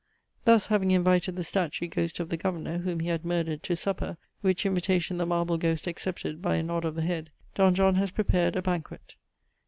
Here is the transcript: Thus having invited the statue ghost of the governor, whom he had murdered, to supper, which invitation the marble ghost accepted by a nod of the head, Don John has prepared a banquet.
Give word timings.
Thus 0.45 0.65
having 0.65 0.89
invited 0.89 1.35
the 1.35 1.43
statue 1.43 1.85
ghost 1.85 2.19
of 2.19 2.29
the 2.29 2.35
governor, 2.35 2.79
whom 2.79 3.01
he 3.01 3.09
had 3.09 3.23
murdered, 3.23 3.61
to 3.61 3.75
supper, 3.75 4.17
which 4.41 4.65
invitation 4.65 5.19
the 5.19 5.27
marble 5.27 5.59
ghost 5.59 5.85
accepted 5.85 6.41
by 6.41 6.55
a 6.55 6.63
nod 6.63 6.85
of 6.85 6.95
the 6.95 7.03
head, 7.03 7.29
Don 7.53 7.75
John 7.75 7.93
has 7.97 8.09
prepared 8.09 8.55
a 8.55 8.63
banquet. 8.63 9.13